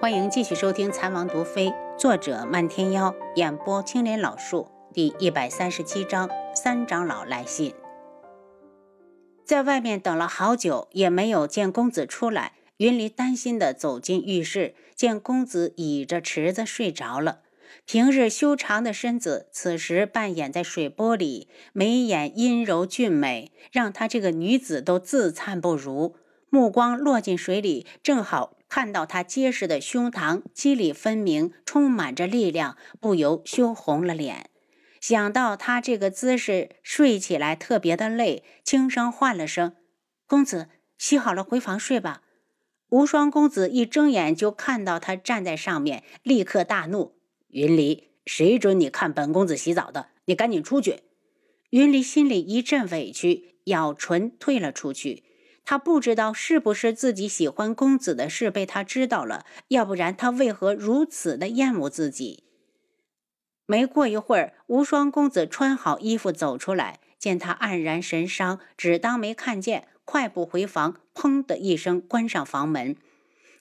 [0.00, 1.68] 欢迎继续收听《残王毒妃》，
[1.98, 7.74] 作者漫天妖，演播青莲老树，第一百三十七章三长老来信。
[9.44, 12.54] 在外面等了好久，也没有见公子出来。
[12.78, 17.40] 云离担心的走进浴室，见公子倚着池子睡着了。
[17.84, 26.16] 平日修长的身子，此时半掩在水波里，眉眼阴柔俊美，让她这个女子都自惭不如。
[26.48, 28.56] 目光落进水里，正好。
[28.70, 34.48] 看到他结实的胸膛，肌理分明，充满着力量，不由羞红了脸。
[35.00, 39.74] 想到他这个姿势睡起来特别的累，轻声唤了声
[40.24, 42.22] ：“公子，洗好了回房睡吧。”
[42.90, 47.16] 无双公子一睁眼就看到他站在上面，立刻大怒
[47.50, 50.10] ：“云离，谁准你看本公子洗澡的？
[50.26, 51.00] 你赶紧出去！”
[51.70, 55.24] 云离心里一阵委屈，咬唇退了出去。
[55.64, 62.44] 他不知道是不是自己喜欢公子的事被他知道了，要不然他为何如此的厌恶自己？
[63.66, 72.96] 没过一会儿，无双公子穿好衣服走出来，见他黯然神伤，只当没看见，快步回房，砰的一声关上房门。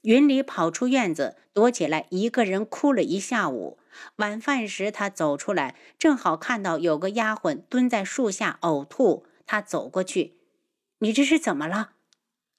[0.02, 3.78] 云里跑出院子，躲起来，一个人哭了一下午。
[4.16, 10.38] 晚饭时，他走出来，正好看到有个丫鬟蹲在树下呕吐，他走过去
[11.00, 11.92] ：“你这是怎么了？”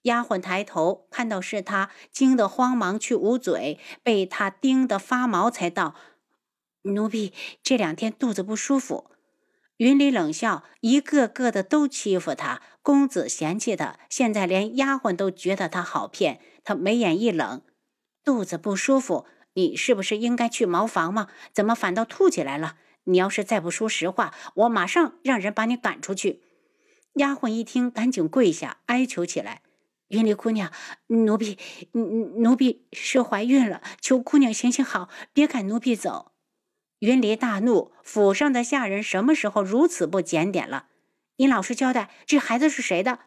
[0.02, 5.94] 丫鬟抬头看到是他，惊得慌忙去捂嘴，被他盯得发毛，才道
[6.82, 9.10] ：“奴婢这两天肚子不舒服。”
[9.76, 17.62] 云里冷笑：“一个个的都欺负他，公子嫌弃他，现在连丫鬟都觉得他好骗。”他眉眼一冷
[18.22, 21.28] ：“肚子不舒服，你是不是应该去茅房吗？
[21.52, 22.76] 怎么反倒吐起来了？
[23.04, 26.42] 你要是再不说实话，我马上让人把你赶出去。”
[27.16, 29.62] 丫鬟一听，赶紧跪下哀求起来。
[30.10, 30.72] 云离姑娘，
[31.06, 31.56] 奴婢，
[31.92, 36.32] 奴婢是怀孕了，求姑娘行行好，别赶奴婢走。
[36.98, 40.86] 云离大怒，府上的下人什么时候如此不检点了？
[41.36, 43.20] 你老实交代，这孩子是谁的？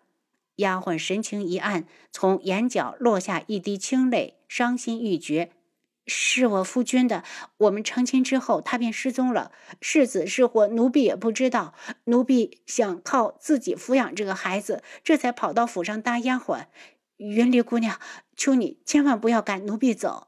[0.58, 5.52] 丫鬟神情一暗，从眼角落下一滴清泪，伤心欲绝。
[6.06, 7.24] 是我夫君的，
[7.58, 11.74] 我们成亲之后，他便失踪了，是死是活，奴婢也不知道。
[12.06, 16.66] 奴婢想靠自己抚养这个孩子，这才跑到府上当丫鬟。
[17.18, 18.00] 云离姑娘，
[18.36, 20.28] 求你千万不要赶奴婢走。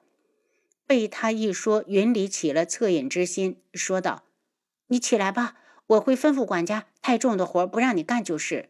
[0.88, 4.24] 被他一说，云离起了恻隐之心，说道
[4.88, 5.56] ：“你起来吧，
[5.88, 8.70] 我会吩咐管家，太重的活不让你干就是。”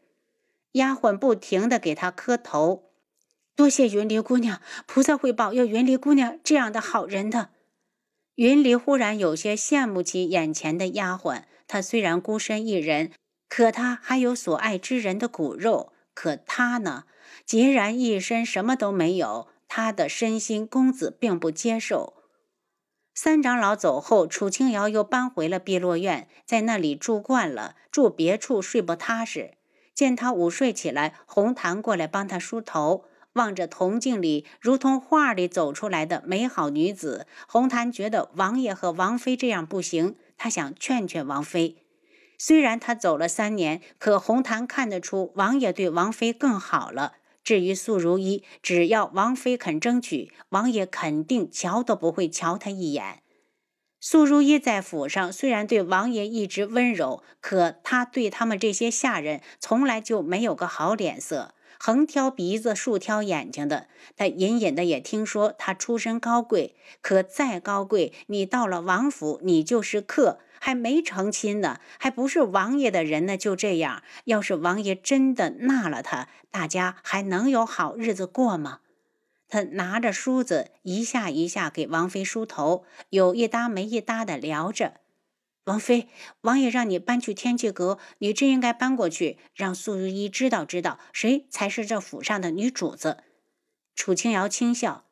[0.73, 2.89] 丫鬟不停的给他磕头。
[3.55, 7.51] 多谢云离姑娘，菩萨会保佑云离姑娘这样的好人的。
[8.35, 13.13] 云离忽然有些羡慕起眼前的丫鬟，她虽然孤身一人，
[13.47, 15.93] 可她还有所爱之人的骨肉。
[16.13, 17.05] 可她呢，
[17.47, 19.47] 孑然一身，什么都没有。
[19.69, 22.13] 她的身心，公子并不接受。
[23.13, 29.53] 三长老走后，楚清瑶又搬回了碧落院，在那里住惯了，住别处睡不踏实。
[29.93, 33.05] 见他午睡起来，红檀过来帮他梳头。
[33.35, 40.15] 望着铜镜里如同画里走出来的美好女子，红檀觉得王爷和王妃这样不行。
[40.37, 41.75] 他想劝劝王妃。
[42.37, 47.13] 虽然他走了三年，可红檀看得出王爷对王妃更好了。
[47.43, 53.21] 至于素如一，只要王妃肯争取，王爷肯定瞧都不会瞧他一眼。
[53.99, 61.53] 素如一在府上虽然对王爷一直温柔，可他对他们这些下人从来就没有个好脸色。
[61.79, 73.37] 横挑鼻子竖挑眼睛的，他隐隐的也听说他出身高贵，可再高贵，你到了王府，你就是客，还没成亲呢，还不是王爷的人呢。
[73.37, 78.79] 就这样，要是王爷真的纳了他，大家还能有好日子过吗？
[79.47, 84.95] 他拿着梳子一下一下给王妃梳头，有一搭没一搭的聊着。
[85.65, 86.09] 王妃，
[86.41, 93.23] 王爷让你搬去天际阁，你真应该搬过去，让素如一知道知道谁才是这府上的女主子。
[93.95, 95.05] 楚清瑶轻笑：“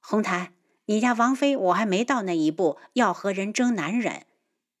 [0.00, 0.54] 红檀，
[0.86, 4.24] 你家王妃我还没到那一步，要和人争男人。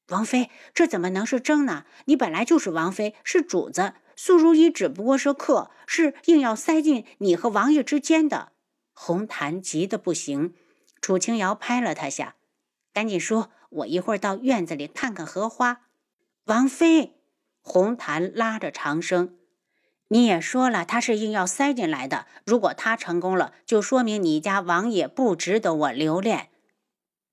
[0.08, 1.84] 王妃，这怎么能是争呢？
[2.06, 8.52] 你本来就是王妃，是主子，素如一只不过是客，是硬要塞进你和王爷之间的。”
[8.94, 10.54] 红檀急得不行，
[11.02, 12.36] 楚清瑶拍了他下
[12.94, 15.82] ：“赶紧说。”我一会儿到院子里看看荷花。
[16.44, 17.16] 王妃，
[17.60, 19.36] 红檀拉着长生
[20.08, 22.26] ：“你也说了，他是硬要塞进来的。
[22.46, 26.48] 如果他成功了，就说明你家王爷不值得我留恋。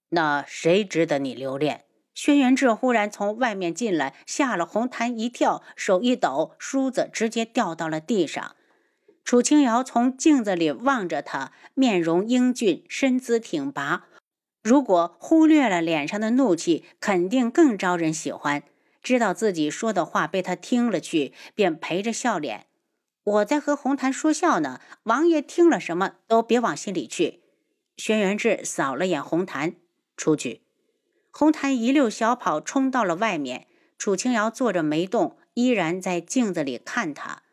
[0.09, 8.55] 那谁值得你留恋？”轩辕志忽然从外面进来，吓了红檀一跳，手一抖，梳子直接掉到了地上。
[9.25, 14.07] 楚清瑶从镜子里望着他，面容英俊，身姿挺拔。
[14.65, 18.63] 如果忽略了脸上的怒气，肯定更招人喜欢。
[19.03, 22.65] 知道自己说的话被他听了去，便陪着笑脸
[23.23, 27.41] ：“我在和红檀说笑呢，王爷听了什么都别往心里去。”
[27.95, 29.75] 轩辕志扫了眼红檀，
[30.17, 30.63] 出去。
[31.29, 33.67] 红檀一溜小跑冲到了外面。
[33.99, 37.43] 楚清瑶坐着没动，依然在镜子里看他。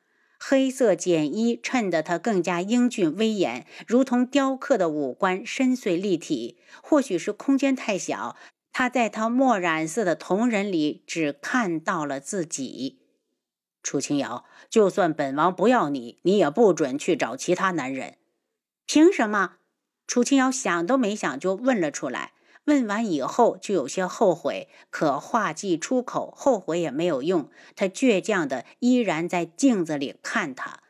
[0.45, 6.59] 黑色简衣衬得他更加英俊威严，如同雕刻的五官深邃立体。
[6.83, 8.35] 或许是空间太小，
[8.73, 12.99] 他在他墨染色的瞳仁里只看到了自己。
[13.85, 18.17] 楚清瑶，就算本王不要你，你也不准去找其他男人。
[18.85, 19.59] 凭什么？
[20.09, 22.33] 楚清瑶想都没想就问了出来。
[22.65, 27.49] 问完以后就有些后悔，可话既出口，后悔也没有用。
[27.75, 30.81] 他倔强的依然在镜子里看他。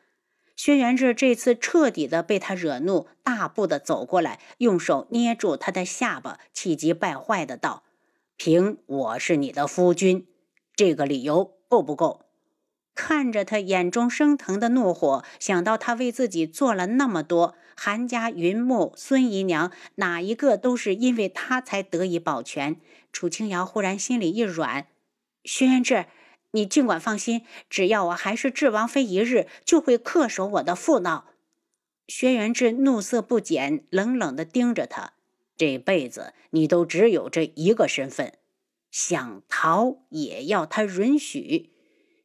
[0.55, 7.83] 轩辕志这次彻底的被他惹怒，大步的走过来，用手捏住他的下巴，气急败坏的道
[8.37, 10.27] ：“凭我是你的夫君，
[10.75, 12.21] 这个理由够不够？”
[12.95, 17.55] 看着他眼中升腾的怒火，想到他为自己做了那么多。
[17.75, 22.79] 韩家、云木、孙姨娘，哪一个都是因为他才得以保全？
[23.11, 24.87] 楚清瑶忽然心里一软，
[25.43, 26.05] 轩辕志，
[26.51, 31.25] 你尽管放心，只要我还是智王妃一日，就会恪守我的妇道。
[32.07, 35.13] 轩辕志怒色不减，冷冷地盯着他：
[35.57, 38.33] 这辈子你都只有这一个身份，
[38.91, 41.72] 想逃也要他允许。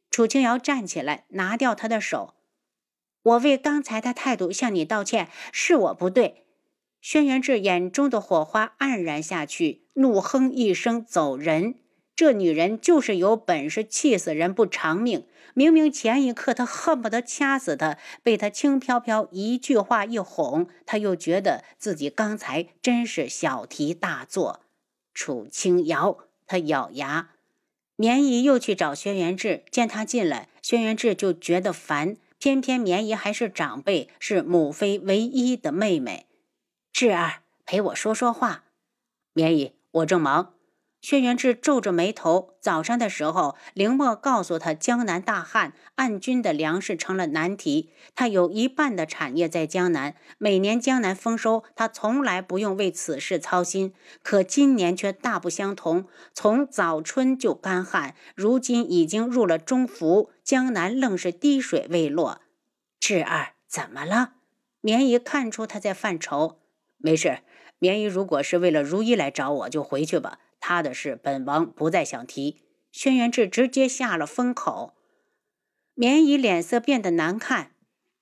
[0.09, 2.33] 楚清瑶站起来，拿掉他的手。
[3.21, 6.45] 我为刚才的态度向你道歉，是我不对。
[7.01, 11.75] 轩辕志眼中的火花黯然下去，怒哼一声，走人。
[12.15, 15.25] 这女人就是有本事气死人不偿命。
[15.53, 24.61] 明明前一刻他恨不得掐死她，被他轻飘飘一句话一哄，他又觉得自己刚才真是小题大做。
[25.13, 27.29] 楚清瑶，他咬牙。
[28.01, 32.15] 绵姨又去找轩辕志，见他进来，轩辕志就觉得烦。
[32.37, 36.25] 偏偏绵姨还是长辈，是母妃唯一的妹妹。
[36.93, 38.63] 智儿，陪我说说话。
[39.33, 40.53] 绵姨，我正忙。
[41.01, 42.55] 轩辕志皱着眉头。
[42.59, 47.91] 早上的时候，凌墨告诉他，江南大旱，按军的粮食成了难题。
[48.13, 53.93] 他有一半的产业在江南，每年江南丰收，他从来不用为此事操心。
[54.21, 60.31] 可今年却大不相同，从早春就干旱，如今已经入了中伏。
[60.43, 62.41] 江南愣是滴水未落，
[62.99, 64.33] 智儿怎么了？
[64.81, 66.59] 棉姨看出他在犯愁，
[66.97, 67.39] 没事。
[67.77, 70.39] 棉姨如果是为了如一来找我，就回去吧。
[70.69, 72.57] 他的事，本王不再想提。
[72.91, 74.93] 轩辕志直接下了封口。
[75.95, 77.71] 绵姨脸色变得难看，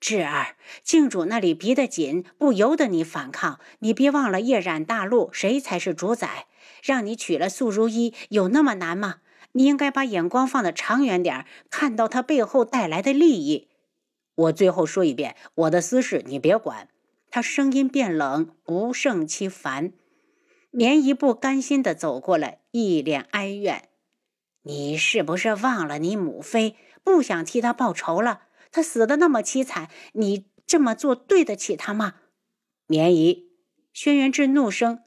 [0.00, 3.60] 智儿，靖主那里逼得紧，不由得你反抗。
[3.80, 6.46] 你别忘了，夜染大陆，谁才是主宰？
[6.82, 9.16] 让你娶了素如一，有那么难吗？
[9.52, 13.68] 你应该把眼光放得长远点，看到他背后带来的利益。
[14.34, 16.88] 我最后说一遍，我的私事你别管。
[17.30, 19.92] 他声音变冷，不胜其烦。
[20.70, 23.88] 绵姨不甘心地走过来，一脸哀怨
[24.62, 26.76] ：“你是不是忘了你母妃？
[27.02, 28.42] 不想替她报仇了？
[28.70, 32.16] 她死的那么凄惨，你这么做对得起她吗？”
[32.86, 33.50] 绵姨，
[33.92, 35.00] 轩辕志怒声：“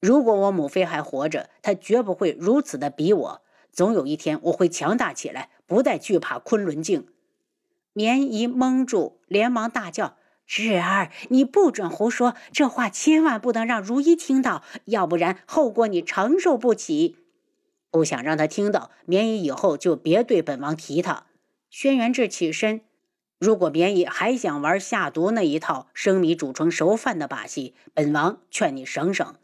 [0.00, 3.42] 如果我母妃还活着，她绝不会如此的逼我。”
[3.72, 7.08] 总有一天我会强大起来，不再惧怕昆仑镜。
[7.92, 10.16] 绵姨蒙住，连忙大叫
[10.46, 12.34] ：“智儿，你不准胡说！
[12.52, 17.16] 这话千万不能让如一听到，要不然后果你承受不起。”
[17.90, 21.24] 不想让他听到，绵姨以后就别对本王提他。
[21.68, 22.82] 轩辕志起身，
[23.38, 29.34] 如果绵姨还想玩下毒那一套，生米煮成熟饭的把戏，本王劝你省省。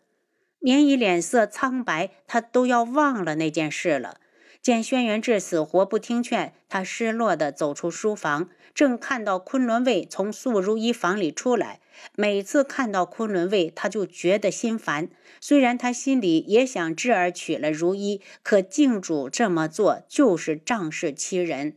[0.60, 4.18] 绵姨脸色苍白，她都要忘了那件事了。
[4.62, 11.80] 见轩辕志死活不听劝，他失落地走出书房，正看到昆仑卫从素如一房里出来。
[12.14, 15.08] 每次看到昆仑卫，他就觉得心烦。
[15.40, 21.74] 虽然他心里也想智儿娶了如一，可靖主这么做就是仗势欺人。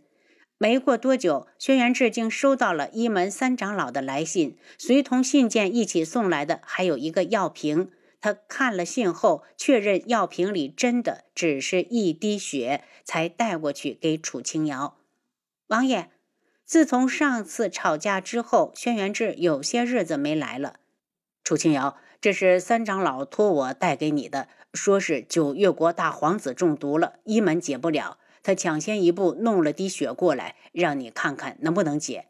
[0.60, 7.90] 没过多久，轩辕志竟收到了一门三长老的来信，随同信件一起送来的还有一个药瓶。
[8.26, 14.98] 他看了信后，确认药瓶里真的只是一滴血，才带过去给楚清瑶。
[15.68, 16.10] 王爷，
[16.66, 20.80] 自从上次吵架之后，轩辕志有些日子没来了。
[21.44, 32.30] 楚清瑶，这是三长老托我带给你的，说是九月国大皇子中毒了，一门解不了，他抢先一步弄了滴血过来，让你看看能不能解。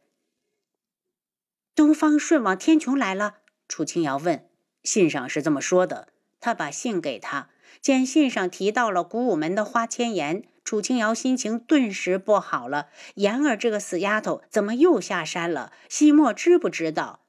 [1.74, 3.36] 东方顺往天穹来了？
[3.70, 4.46] 楚清瑶问。
[4.86, 6.08] 信上是这么说的。
[6.39, 7.50] 他把信给他，
[7.82, 12.88] 见信上提到了古武门的花千颜，楚清瑶心情顿时不好了。
[13.15, 15.74] 妍儿这个死丫头怎么又下山了？
[15.89, 17.25] 西莫知不知道？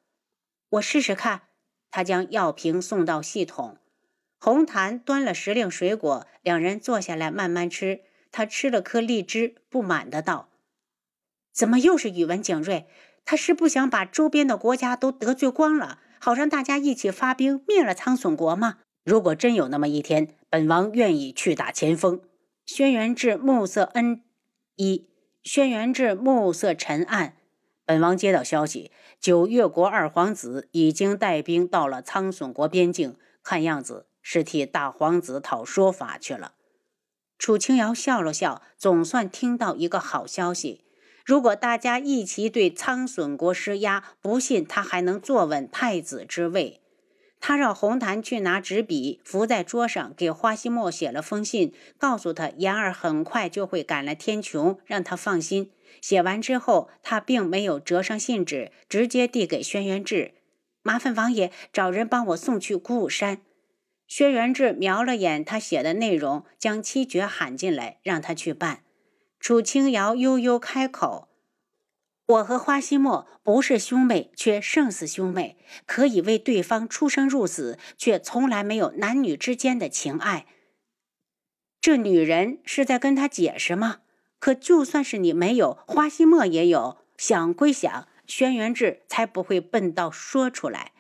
[0.69, 1.43] 我试试看。
[1.91, 3.79] 他将药瓶送到系统。
[4.39, 8.03] 红檀端了时令水果，两人坐下来慢慢吃。
[8.31, 10.51] 他吃了颗荔枝，不满的道
[11.55, 12.85] ：“怎么又是宇文景睿？
[13.25, 18.79] 他是不想把周边的国家都得罪光了，好让大家一起发兵灭了苍隼国吗？
[19.05, 22.21] 如果真有那么一天，本王愿意去打前锋。”
[22.67, 24.23] 轩辕志暮色恩
[24.75, 25.07] 一，
[25.45, 27.37] 轩辕志暮色沉暗。
[27.85, 36.55] 本王接到消息，九月国二皇子已经带兵到了苍隼国边境，看样子是替大皇子讨说法去了。
[37.39, 40.86] 楚清瑶笑了笑，总算听到一个好消息。
[41.27, 46.81] 如果大家一起对苍隼国施压，不信他还能坐稳太子之位。
[47.41, 55.73] 他让红檀去拿纸笔，伏在桌上给花希墨写了封信，告诉他妍儿很快就会赶来天穹，让他放心。
[56.01, 60.35] 写完之后，他并没有折上信纸，直接递给轩辕志
[60.85, 63.39] ：“麻烦王爷找人帮我送去鼓舞山。”
[64.07, 68.83] 轩辕志瞄了眼他写的内容，将七绝喊进来，让他去办。
[69.47, 71.29] 楚清瑶悠悠开口
[72.27, 80.47] ：“我和花希墨不是兄妹，却胜似兄妹，可以为对方出生入死，却从来没有男女之间的情爱。”
[81.81, 83.99] 这女人是在跟他解释吗？
[84.41, 86.99] 可就算是你没有，花希墨也有。
[87.17, 90.91] 想归想，轩辕志才不会笨到说出来。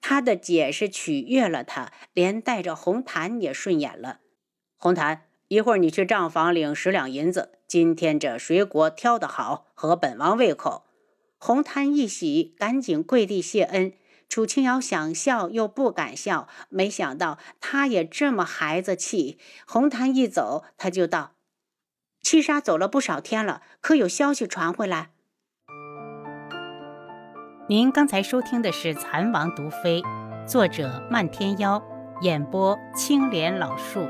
[0.00, 4.20] 他的解释取悦了他，连带着红檀也顺眼了。
[4.76, 7.58] 红檀，一会儿你去账房领十两银子。
[7.66, 10.84] 今天这水果挑得好，合本王胃口。
[11.38, 13.92] 红檀一喜，赶紧跪地谢恩。
[14.28, 19.40] 楚清瑶想笑又不敢笑，没想到他也这么孩子气。
[19.66, 21.32] 红檀一走，他就道
[22.22, 25.10] ：“七杀走了不少天了，可有消息传回来？”
[27.68, 30.00] 您刚才收听的是《蚕王毒妃》，
[30.46, 31.82] 作者漫天妖，
[32.22, 34.06] 演播青莲老树。